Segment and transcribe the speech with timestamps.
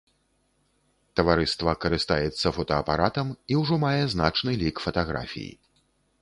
[1.19, 5.53] Таварыства карыстаецца фотаапаратам і ўжо мае значны лік фатаграфій.